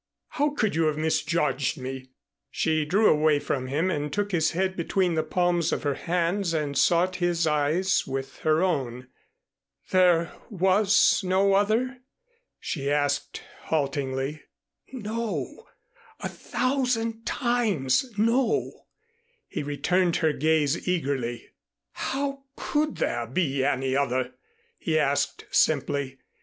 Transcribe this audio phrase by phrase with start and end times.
[0.29, 2.09] How could you have misjudged me?"
[2.49, 6.55] She drew away from him and took his head between the palms of her hands
[6.55, 9.09] and sought his eyes with her own.
[9.91, 11.99] "There was no other?"
[12.59, 14.41] she asked haltingly.
[14.91, 15.67] "No
[16.19, 18.87] a thousand times no,"
[19.47, 21.49] he returned her gaze eagerly.
[21.91, 24.33] "How could there be any other?"
[24.79, 26.17] he asked simply.